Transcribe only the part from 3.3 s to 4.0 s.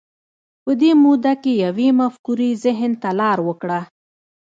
وکړه